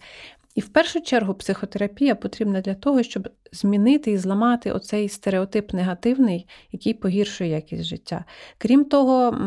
[0.55, 6.47] І в першу чергу психотерапія потрібна для того, щоб змінити і зламати оцей стереотип негативний,
[6.71, 8.25] який погіршує якість життя.
[8.57, 9.37] Крім того,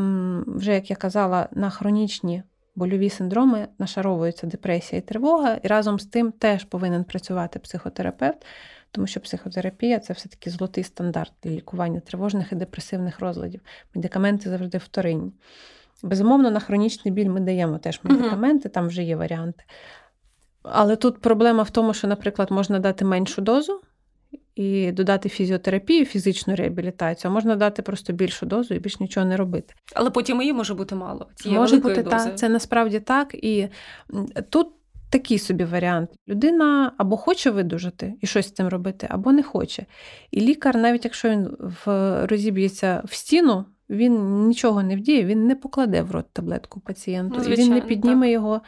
[0.46, 2.42] вже як я казала, на хронічні
[2.76, 8.46] больові синдроми нашаровуються депресія і тривога, і разом з тим теж повинен працювати психотерапевт,
[8.90, 13.60] тому що психотерапія це все-таки золотий стандарт для лікування тривожних і депресивних розладів.
[13.94, 15.32] Медикаменти завжди вторинні.
[16.02, 19.64] Безумовно, на хронічний біль ми даємо теж медикаменти, там вже є варіанти.
[20.64, 23.80] Але тут проблема в тому, що, наприклад, можна дати меншу дозу
[24.54, 29.36] і додати фізіотерапію, фізичну реабілітацію, а можна дати просто більшу дозу і більш нічого не
[29.36, 29.74] робити.
[29.94, 31.26] Але потім її може бути мало.
[31.34, 32.16] Цієї може бути дози.
[32.16, 33.34] так, це насправді так.
[33.34, 33.68] І
[34.50, 34.68] тут
[35.10, 36.10] такий собі варіант.
[36.28, 39.86] Людина або хоче видужати і щось з цим робити, або не хоче.
[40.30, 41.86] І лікар, навіть якщо він в
[42.26, 43.64] розіб'ється в стіну.
[43.90, 47.80] Він нічого не вдіє, він не покладе в рот таблетку пацієнту, ну, і він не
[47.80, 48.32] підніме так.
[48.32, 48.60] його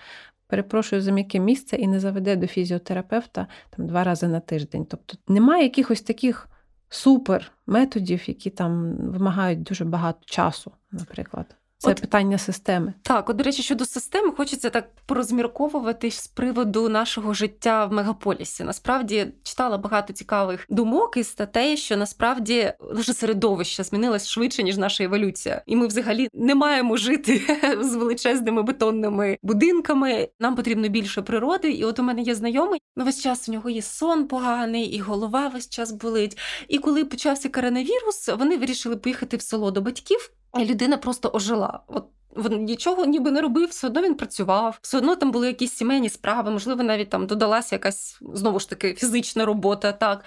[0.47, 4.85] перепрошую за м'яке місце і не заведе до фізіотерапевта там два рази на тиждень.
[4.85, 6.49] Тобто немає якихось таких
[6.89, 11.57] супер методів, які там вимагають дуже багато часу, наприклад.
[11.79, 12.95] Це от, питання системи.
[13.03, 18.65] Так, от, до речі, щодо системи, хочеться так порозмірковувати з приводу нашого життя в мегаполісі.
[18.65, 25.05] Насправді читала багато цікавих думок і статей, що насправді наше середовище змінилось швидше ніж наша
[25.05, 27.43] еволюція, і ми взагалі не маємо жити
[27.81, 30.29] з величезними бетонними будинками.
[30.41, 31.71] Нам потрібно більше природи.
[31.71, 34.99] І от у мене є знайомий, ну весь час у нього є сон поганий, і
[34.99, 36.39] голова весь час болить.
[36.69, 40.31] І коли почався коронавірус, вони вирішили поїхати в село до батьків.
[40.65, 41.81] Людина просто ожила.
[41.87, 42.05] От
[42.37, 46.09] він нічого ніби не робив, все одно він працював, все одно там були якісь сімейні
[46.09, 50.25] справи, можливо, навіть там додалася якась знову ж таки фізична робота, так.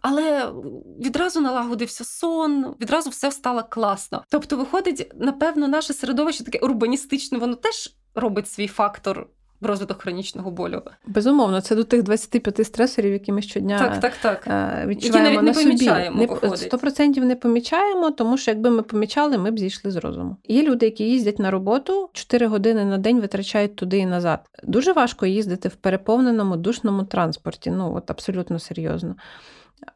[0.00, 0.52] Але
[1.00, 4.24] відразу налагодився сон, відразу все стало класно.
[4.28, 9.26] Тобто, виходить, напевно, наше середовище таке урбаністичне, воно теж робить свій фактор
[9.66, 10.82] розвиток хронічного болю.
[11.06, 14.46] Безумовно, це до тих 25 стресорів, які ми щодня так, так, так.
[14.46, 16.56] Е, відчуваємо які навіть не на помічаємо.
[16.56, 20.36] Сто процентів не помічаємо, тому що якби ми помічали, ми б зійшли з розуму.
[20.48, 24.40] Є люди, які їздять на роботу 4 години на день витрачають туди і назад.
[24.62, 27.70] Дуже важко їздити в переповненому душному транспорті.
[27.70, 29.14] Ну от абсолютно серйозно.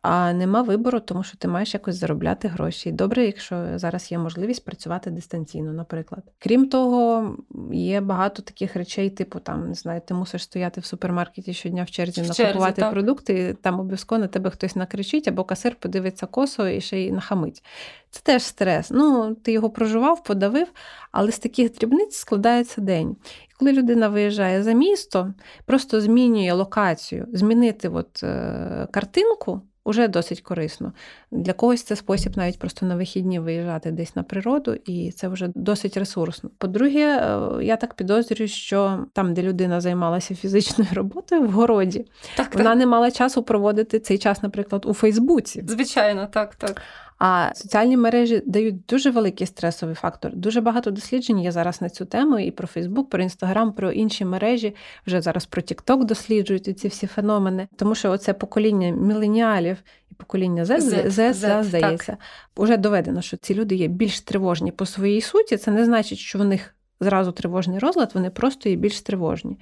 [0.03, 2.92] А нема вибору, тому що ти маєш якось заробляти гроші.
[2.92, 6.22] Добре, якщо зараз є можливість працювати дистанційно, наприклад.
[6.38, 7.37] Крім того,
[7.72, 11.90] є багато таких речей, типу там не знаю, ти мусиш стояти в супермаркеті щодня в
[11.90, 13.57] черзі, в накупувати черзі, продукти.
[13.62, 17.64] Там обов'язково на тебе хтось накричить, або касир подивиться косо і ще й нахамить.
[18.11, 18.90] Це теж стрес.
[18.90, 20.66] Ну, ти його проживав, подавив,
[21.12, 23.16] але з таких дрібниць складається день.
[23.51, 29.62] І коли людина виїжджає за місто, просто змінює локацію, змінити от, е, картинку.
[29.87, 30.92] Уже досить корисно.
[31.31, 35.49] Для когось це спосіб навіть просто на вихідні виїжджати десь на природу, і це вже
[35.55, 36.51] досить ресурсно.
[36.59, 42.55] По-друге, е, я так підозрюю, що там, де людина займалася фізичною роботою в городі, так,
[42.55, 42.79] вона так.
[42.79, 45.64] не мала часу проводити цей час, наприклад, у Фейсбуці.
[45.68, 46.83] Звичайно, так, так.
[47.18, 50.33] А соціальні мережі дають дуже великий стресовий фактор.
[50.35, 54.24] Дуже багато досліджень є зараз на цю тему, і про Фейсбук, про Інстаграм, про інші
[54.24, 54.74] мережі.
[55.07, 57.68] Вже зараз про Тікток досліджують ці всі феномени.
[57.76, 59.76] Тому що оце покоління міленіалів
[60.11, 62.18] і покоління Z, Z, Z, Z здається, так.
[62.57, 65.57] вже доведено, що ці люди є більш тривожні по своїй суті.
[65.57, 69.59] Це не значить, що в них зразу тривожний розлад, вони просто є більш тривожні.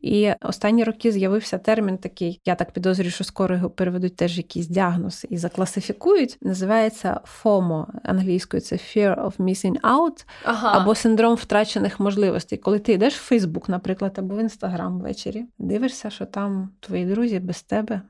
[0.00, 4.66] І останні роки з'явився термін такий, я так підозрюю, що скоро його переведуть теж якийсь
[4.66, 6.38] діагноз і закласифікують.
[6.40, 10.80] Називається FOMO, англійською це Fear of Missing Out, ага.
[10.80, 12.58] або синдром втрачених можливостей.
[12.58, 17.40] Коли ти йдеш в Фейсбук, наприклад, або в Інстаграм ввечері, дивишся, що там твої друзі
[17.40, 18.02] без тебе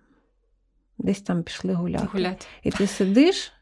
[0.99, 2.09] десь там пішли гуляти.
[2.13, 2.47] Гулять.
[2.63, 3.53] І ти сидиш.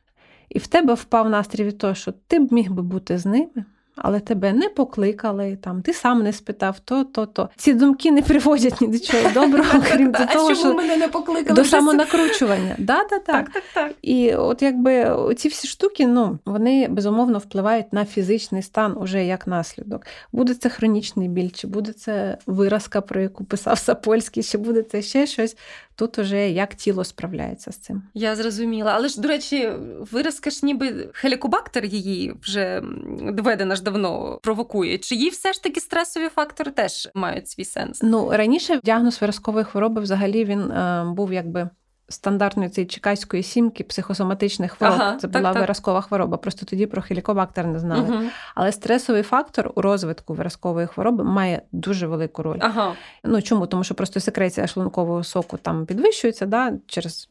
[0.49, 3.65] і в тебе впав настрій від того, що ти б міг би бути з ними
[3.97, 7.49] але тебе не покликали, там ти сам не спитав то, то, то.
[7.57, 11.57] Ці думки не приводять ні до чого доброго, крім до того, що мене не покликали
[11.57, 12.75] до самонакручування.
[12.79, 13.93] Да, да, так, так, так.
[14.03, 19.47] І от якби ці всі штуки, ну вони безумовно впливають на фізичний стан уже як
[19.47, 20.07] наслідок.
[20.33, 25.03] Буде це хронічний біль, чи буде це виразка, про яку писав Сапольський, чи буде це
[25.03, 25.57] ще щось.
[25.97, 28.03] Тут уже як тіло справляється з цим.
[28.15, 28.93] Я зрозуміла.
[28.95, 29.73] Але ж, до речі,
[30.13, 32.83] виразка ж ніби хелікобактер її вже
[33.21, 34.99] доведена ж давно провокує.
[34.99, 38.03] Чи їй все ж таки стресові фактори теж мають свій сенс?
[38.03, 41.71] Ну раніше діагноз виразкової хвороби взагалі він е, був якби
[42.13, 44.95] стандартної цієї чекайської сімки психосоматичних хвороб.
[45.01, 46.37] Ага, Це була так, виразкова хвороба.
[46.37, 48.15] Просто тоді про хелікобактер не знали.
[48.15, 48.23] Угу.
[48.55, 52.59] Але стресовий фактор у розвитку виразкової хвороби має дуже велику роль.
[52.61, 52.93] Ага.
[53.25, 53.67] Ну чому?
[53.67, 57.29] Тому що просто секреція шлункового соку там підвищується да, через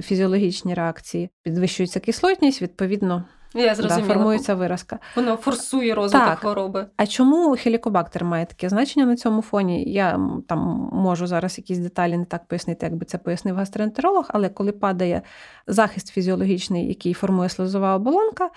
[0.00, 3.24] фізіологічні реакції, підвищується кислотність, відповідно.
[3.54, 4.08] Я зрозуміла.
[4.08, 4.98] Да, формується виразка.
[5.16, 6.38] Воно форсує розвиток так.
[6.38, 6.86] хвороби.
[6.96, 9.92] А чому хелікобактер має таке значення на цьому фоні?
[9.92, 14.72] Я там можу зараз якісь деталі не так пояснити, якби це пояснив гастроентеролог, але коли
[14.72, 15.22] падає
[15.66, 18.50] захист фізіологічний, який формує слизова оболонка,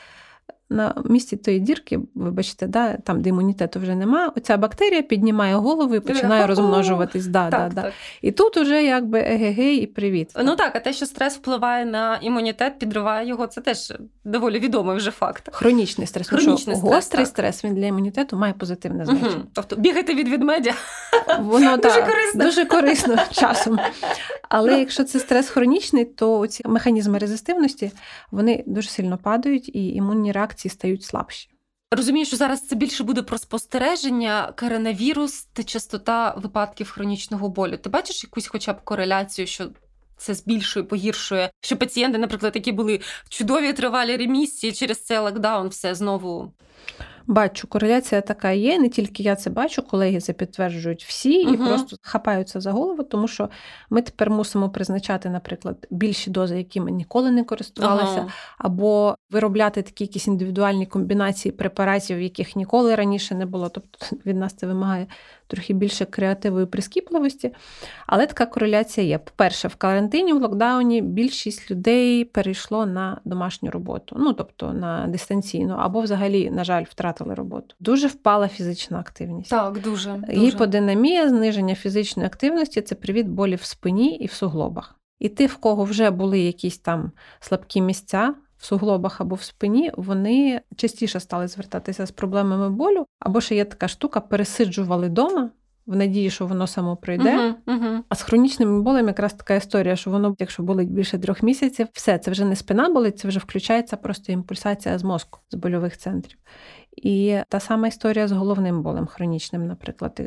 [0.69, 5.95] на місці тої дірки, вибачте, да, там, де імунітету вже нема, оця бактерія піднімає голову
[5.95, 7.28] і починає розмножуватись.
[7.28, 7.93] Да, так, да, так.
[8.21, 10.32] І тут уже якби егегей і привіт.
[10.43, 14.97] Ну так, а те, що стрес впливає на імунітет, підриває його, це теж доволі відомий
[14.97, 15.49] вже факт.
[15.51, 16.28] Хронічний стрес.
[16.28, 17.34] Хронічний стрес, Гострий так.
[17.34, 19.30] стрес він для імунітету має позитивне значення.
[19.30, 19.45] Угу.
[19.54, 20.73] Тобто бігати від ведмедя
[21.39, 22.43] Воно дуже так, корисно.
[22.43, 23.80] Дуже корисно часом.
[24.49, 27.91] Але якщо це стрес хронічний, то ці механізми резистивності
[28.32, 31.49] вони дуже сильно падають і імунні реакції стають слабші.
[31.91, 37.77] Розумію, що зараз це більше буде про спостереження, коронавірус та частота випадків хронічного болю.
[37.77, 39.67] Ти бачиш якусь, хоча б кореляцію, що
[40.17, 45.67] це збільшує, погіршує, що пацієнти, наприклад, які були в чудовій тривалі ремісії через цей локдаун,
[45.67, 46.53] все знову
[47.27, 48.79] Бачу, кореляція така є.
[48.79, 51.67] Не тільки я це бачу, колеги це підтверджують всі і угу.
[51.67, 53.49] просто хапаються за голову, тому що
[53.89, 58.27] ми тепер мусимо призначати, наприклад, більші дози, які ми ніколи не користувалися, ага.
[58.57, 63.69] або виробляти такі якісь індивідуальні комбінації препаратів, яких ніколи раніше не було.
[63.69, 65.07] Тобто від нас це вимагає
[65.47, 67.51] трохи більше креативу і прискіпливості.
[68.08, 69.17] Але така кореляція є.
[69.17, 75.75] По-перше, в карантині, в локдауні більшість людей перейшло на домашню роботу, ну тобто на дистанційну,
[75.79, 77.75] або взагалі, на жаль, втратили роботу.
[77.79, 79.49] Дуже впала фізична активність.
[79.49, 80.12] Так, дуже.
[80.12, 80.39] дуже.
[80.39, 84.95] Гіподинамія, зниження фізичної активності це привід болі в спині і в суглобах.
[85.19, 89.91] І ти, в кого вже були якісь там слабкі місця, в суглобах або в спині,
[89.97, 95.49] вони частіше стали звертатися з проблемами болю, або ще є така штука, пересиджували вдома.
[95.87, 97.37] В надії, що воно само пройде.
[97.37, 97.99] Uh-huh, uh-huh.
[98.09, 102.17] А з хронічними болем якраз така історія, що воно, якщо болить більше трьох місяців, все
[102.17, 106.37] це вже не спина болить, це вже включається просто імпульсація з мозку, з больових центрів.
[106.95, 110.21] І та сама історія з головним болем хронічним, наприклад,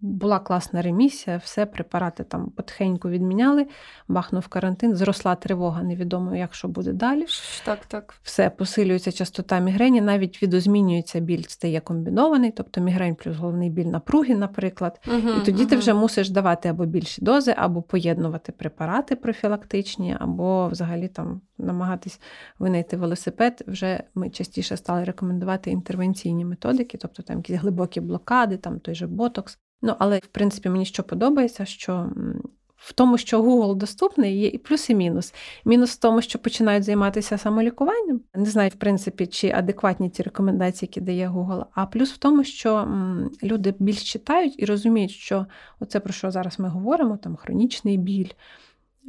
[0.00, 3.66] була класна ремісія, все, препарати там потихеньку відміняли,
[4.08, 7.26] бахнув карантин, зросла тривога, невідомо, як що буде далі.
[7.64, 8.14] Так, так.
[8.22, 14.36] Все, посилюється частота мігрені, навіть відозмінюється біль, стає комбінований, тобто мігрень плюс головний біль напруги,
[14.36, 15.00] наприклад.
[15.08, 15.70] Угу, І тоді угу.
[15.70, 22.20] ти вже мусиш давати або більші дози, або поєднувати препарати профілактичні, або взагалі там намагатись
[22.58, 23.64] винайти велосипед.
[23.66, 28.94] Вже ми частіше стали рекомендувати інтервенцію превенційні методики, тобто там якісь глибокі блокади, там той
[28.94, 29.58] же ботокс.
[29.82, 32.10] Ну, але в принципі мені що подобається, що.
[32.76, 35.34] В тому, що Google доступний, є і плюс, і мінус.
[35.64, 38.20] Мінус в тому, що починають займатися самолікуванням.
[38.34, 41.64] Не знаю, в принципі, чи адекватні ті рекомендації, які дає Google.
[41.74, 42.88] А плюс в тому, що
[43.42, 45.46] люди більш читають і розуміють, що
[45.80, 48.30] оце про що зараз ми говоримо: там хронічний біль,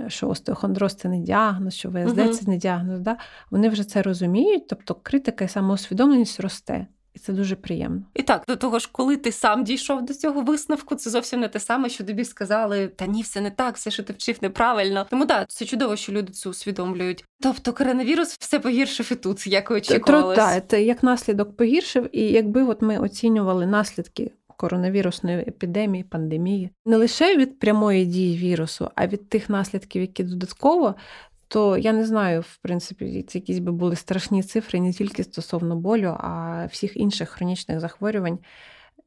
[0.08, 3.00] що остеохондроз це не діагноз, що ВСД uh це не діагноз.
[3.00, 3.18] Да?
[3.52, 6.88] Вони вже це розуміють, тобто критика і самоусвідомленість росте.
[7.18, 8.02] І це дуже приємно.
[8.14, 11.48] І так, до того ж, коли ти сам дійшов до цього висновку, це зовсім не
[11.48, 15.08] те саме, що тобі сказали, та ні, все не так, все, що ти вчив, неправильно.
[15.10, 17.26] Тому так, це чудово, що люди це усвідомлюють.
[17.42, 20.38] Тобто коронавірус все погіршив і тут, як і очікувалось.
[20.38, 27.38] Так, як наслідок погіршив, і якби от ми оцінювали наслідки коронавірусної епідемії, пандемії, не лише
[27.38, 30.96] від прямої дії вірусу, а від тих наслідків, які додатково.
[31.48, 35.76] То я не знаю, в принципі, це якісь би були страшні цифри не тільки стосовно
[35.76, 38.40] болю, а всіх інших хронічних захворювань,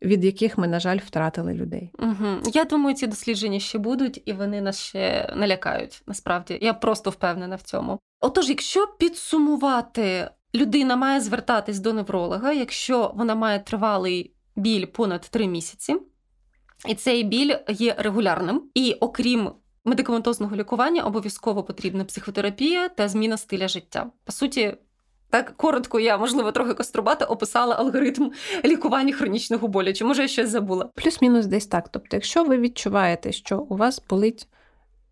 [0.02, 1.90] від яких ми, на жаль, втратили людей.
[1.98, 2.50] Угу.
[2.52, 6.02] Я думаю, ці дослідження ще будуть, і вони нас ще налякають.
[6.06, 7.98] Насправді, я просто впевнена в цьому.
[8.20, 15.46] Отож, якщо підсумувати, людина має звертатись до невролога, якщо вона має тривалий біль понад три
[15.46, 15.96] місяці,
[16.88, 18.62] і цей біль є регулярним.
[18.74, 19.50] І окрім
[19.84, 24.10] медикаментозного лікування, обов'язково потрібна психотерапія та зміна стиля життя.
[24.24, 24.76] По суті,
[25.30, 28.30] Так коротко, я можливо трохи кострубата описала алгоритм
[28.64, 29.92] лікування хронічного болю.
[29.92, 30.90] Чи може я щось забула?
[30.94, 31.88] Плюс-мінус десь так.
[31.88, 34.48] Тобто, якщо ви відчуваєте, що у вас болить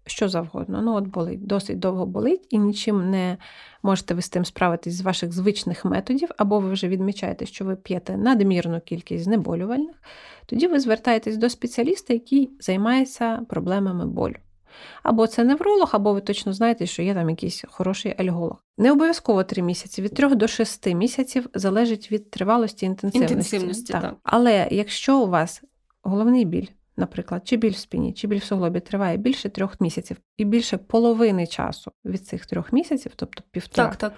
[0.09, 3.37] що завгодно, ну от болить, досить довго болить, і нічим не
[3.83, 7.77] можете ви з тим справитись з ваших звичних методів, або ви вже відмічаєте, що ви
[7.77, 9.97] п'єте надмірну кількість знеболювальних,
[10.47, 14.37] тоді ви звертаєтесь до спеціаліста, який займається проблемами болю.
[15.03, 18.65] Або це невролог, або ви точно знаєте, що є там якийсь хороший альголог.
[18.79, 23.35] Не обов'язково 3 місяці, від 3 до 6 місяців залежить від тривалості інтенсивності.
[23.35, 24.03] інтенсивності так.
[24.03, 24.15] Так.
[24.23, 25.63] Але якщо у вас
[26.03, 26.67] головний біль,
[26.99, 30.77] наприклад, чи біль в спині, чи біль в суглобі триває більше трьох місяців, і більше
[30.77, 34.13] половини часу від цих трьох місяців, тобто півтора, так, так.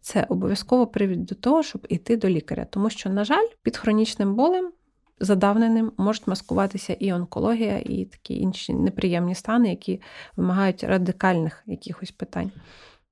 [0.00, 2.66] це обов'язково привід до того, щоб йти до лікаря.
[2.70, 4.72] Тому що, на жаль, під хронічним болем.
[5.20, 10.00] Задавненим можуть маскуватися і онкологія, і такі інші неприємні стани, які
[10.36, 12.50] вимагають радикальних якихось питань.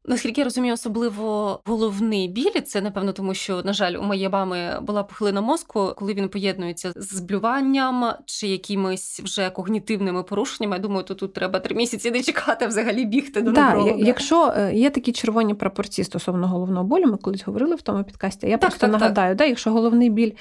[0.05, 4.81] Наскільки я розумію, особливо головний біль, це напевно, тому що, на жаль, у моєї мами
[4.83, 10.77] була пухлина мозку, коли він поєднується з блюванням чи якимись вже когнітивними порушеннями.
[10.77, 13.97] Я думаю, то тут треба три місяці не чекати, взагалі бігти до да, невролога.
[13.99, 18.47] Якщо е, є такі червоні прапорці стосовно головного болю, ми колись говорили в тому підкасті.
[18.47, 19.39] Я так, просто так, нагадаю, так.
[19.39, 20.33] Да, якщо головний біль.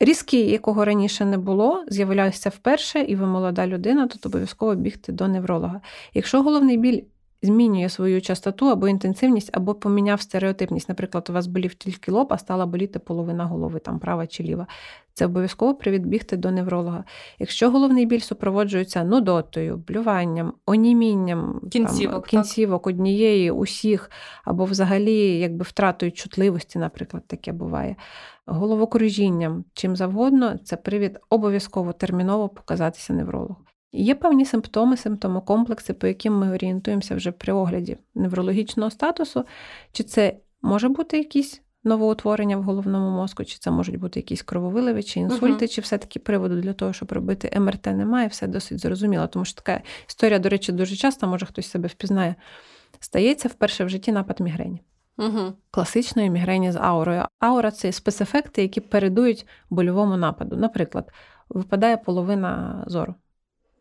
[0.00, 5.28] Різкий, якого раніше не було, з'являється вперше, і ви молода людина, то обов'язково бігти до
[5.28, 5.80] невролога.
[6.14, 7.02] Якщо головний біль
[7.42, 10.88] змінює свою частоту або інтенсивність, або поміняв стереотипність.
[10.88, 14.66] Наприклад, у вас болів тільки лоб, а стала боліти половина голови, там права чи ліва.
[15.14, 17.04] Це обов'язково привід бігти до невролога.
[17.38, 24.10] Якщо головний біль супроводжується нудотою, блюванням, онімінням кінцівок, там, кінцівок однієї, усіх,
[24.44, 27.96] або взагалі якби втратою чутливості, наприклад, таке буває,
[28.46, 33.56] головокружінням, чим завгодно, це привід обов'язково терміново показатися неврологу.
[33.92, 39.44] Є певні симптоми, симптомокомплекси, по яким ми орієнтуємося вже при огляді неврологічного статусу,
[39.92, 45.02] чи це може бути якісь новоутворення в головному мозку, чи це можуть бути якісь крововиливи,
[45.02, 45.74] чи інсульти, uh-huh.
[45.74, 49.26] чи все-таки приводу для того, щоб робити МРТ, немає, все досить зрозуміло.
[49.26, 52.34] Тому що така історія, до речі, дуже часто, може хтось себе впізнає,
[53.00, 54.82] стається вперше в житті напад мігрені.
[55.18, 55.52] Угу.
[55.70, 57.24] Класичної мігрені з аурою.
[57.38, 60.56] Аура це спецефекти, які передують больовому нападу.
[60.56, 61.12] Наприклад,
[61.48, 63.14] випадає половина зору.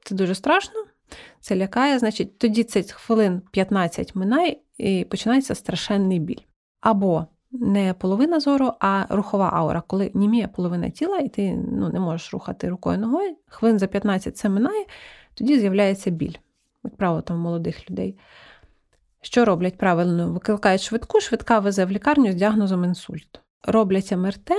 [0.04, 0.84] Це дуже страшно,
[1.40, 6.42] це лякає, значить, тоді це хвилин 15 минає і починається страшенний біль.
[6.82, 12.00] Або не половина зору, а рухова аура, коли німіє половина тіла, і ти ну, не
[12.00, 14.86] можеш рухати рукою ногою, хвилин за 15 це минає,
[15.34, 16.36] тоді з'являється біль,
[16.84, 18.20] як правило, там молодих людей.
[19.22, 20.32] Що роблять правильно?
[20.32, 23.42] Викликають швидку, швидка везе в лікарню з діагнозом інсульт.
[23.64, 24.52] Роблять МРТ,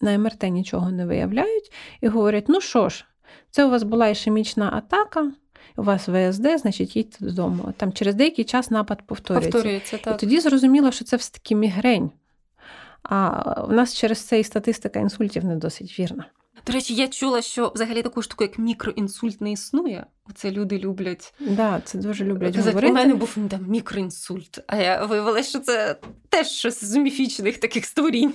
[0.00, 3.06] на МРТ нічого не виявляють і говорять: ну що ж,
[3.54, 5.32] це у вас була ішемічна атака,
[5.76, 7.74] у вас ВСД, значить їдьте додому.
[7.76, 9.50] Там через деякий час напад повторюється.
[9.50, 10.16] Повторюється, так.
[10.16, 12.10] І тоді зрозуміло, що це все-таки мігрень.
[13.02, 13.28] А
[13.62, 16.24] в нас через це і статистика інсультів не досить вірна.
[16.66, 20.06] До речі, я чула, що взагалі таку штуку, як мікроінсульт, не існує.
[20.30, 21.34] Оце люди люблять.
[21.40, 22.92] Да, це дуже люблять Казати, говорити.
[22.92, 25.96] У мене був там мікроінсульт, а я виявилася, що це
[26.28, 28.34] теж щось з міфічних таких створінь.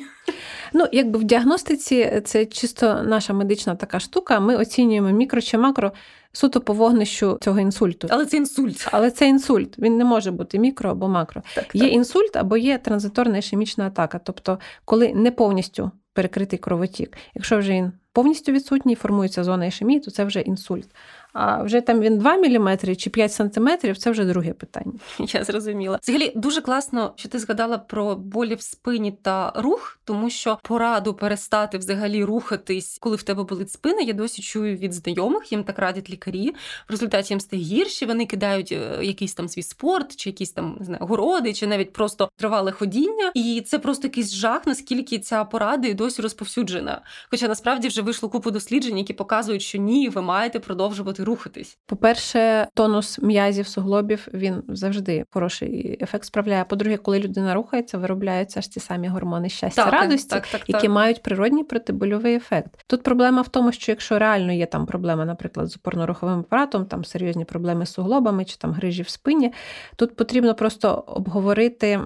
[0.73, 4.39] Ну, якби в діагностиці це чисто наша медична така штука.
[4.39, 5.91] Ми оцінюємо мікро чи макро
[6.31, 8.07] суто по вогнищу цього інсульту.
[8.11, 8.87] Але це інсульт.
[8.91, 9.79] Але це інсульт.
[9.79, 11.41] Він не може бути мікро або макро.
[11.55, 11.93] Так, є так.
[11.93, 17.17] інсульт або є транзиторна ішемічна атака, тобто коли не повністю перекритий кровотік.
[17.35, 20.87] Якщо вже він повністю відсутній, формується зона ішемії, то це вже інсульт.
[21.33, 24.93] А вже там він 2 мм чи 5 см це вже друге питання.
[25.19, 25.99] Я зрозуміла.
[26.03, 31.13] Взагалі дуже класно, що ти згадала про болі в спині та рух, тому що пораду
[31.13, 34.01] перестати взагалі рухатись, коли в тебе болить спина.
[34.01, 36.55] Я досі чую від знайомих, їм так радять лікарі.
[36.87, 38.05] В результаті їм стає гірше.
[38.05, 41.93] Вони кидають е, якийсь там свій спорт, чи якісь там не знаю, городи, чи навіть
[41.93, 43.31] просто тривале ходіння.
[43.33, 47.01] І це просто якийсь жах, наскільки ця порада і досі розповсюджена.
[47.31, 51.77] Хоча насправді вже вийшло купу досліджень, які показують, що ні, ви маєте продовжувати почати рухатись.
[51.85, 56.63] По-перше, тонус м'язів, суглобів він завжди хороший ефект справляє.
[56.63, 60.89] По-друге, коли людина рухається, виробляються ж ті самі гормони щастя, так, радості, так, так, які
[60.89, 62.83] мають природній протибольовий ефект.
[62.87, 67.05] Тут проблема в тому, що якщо реально є там проблема, наприклад, з опорно-руховим апаратом, там
[67.05, 69.53] серйозні проблеми з суглобами чи там грижі в спині,
[69.95, 71.99] тут потрібно просто обговорити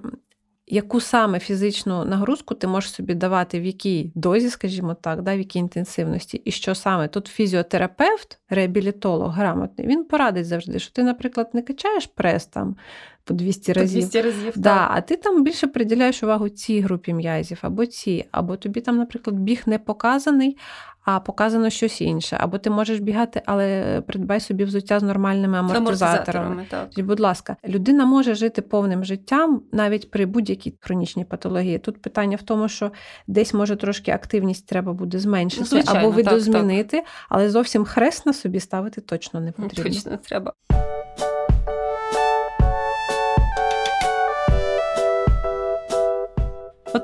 [0.68, 5.38] яку саме фізичну нагрузку ти можеш собі давати, в якій дозі, скажімо так, да, в
[5.38, 7.08] якій інтенсивності, і що саме?
[7.08, 12.76] Тут фізіотерапевт, реабілітолог грамотний, він порадить завжди, що ти, наприклад, не качаєш прес там
[13.26, 14.02] по 200 разів.
[14.02, 14.92] По 200 разів да, так.
[14.94, 19.36] А ти там більше приділяєш увагу цій групі м'язів або цій, або тобі там, наприклад,
[19.40, 20.58] біг не показаний,
[21.06, 22.38] а показано щось інше.
[22.40, 26.46] Або ти можеш бігати, але придбай собі взуття з нормальними амортизаторами.
[26.46, 27.06] Амортизаторами, так.
[27.06, 31.80] Будь ласка, людина може жити повним життям навіть при будь-якій хронічній патології.
[31.80, 32.92] Тут питання в тому, що
[33.28, 38.26] десь може трошки активність треба буде зменшити Ну, звичайно, або так, видозмінити, але зовсім хрест
[38.26, 39.94] на собі ставити точно не потрібно.
[39.94, 40.54] Точно треба.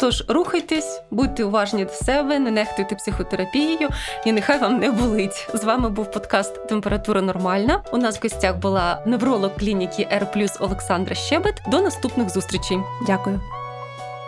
[0.01, 3.89] Отож, рухайтесь, будьте уважні до себе, не нехтуйте психотерапією,
[4.25, 5.49] і нехай вам не болить.
[5.53, 7.83] З вами був подкаст Температура нормальна.
[7.91, 11.61] У нас в гостях була невролог клініки R+, Олександра Щебет.
[11.67, 12.77] До наступних зустрічей.
[13.07, 13.41] Дякую.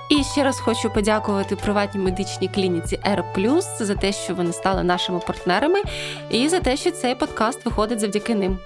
[0.09, 5.19] І ще раз хочу подякувати приватній медичній клініці R+, за те, що вони стали нашими
[5.19, 5.82] партнерами,
[6.30, 8.59] і за те, що цей подкаст виходить завдяки ним.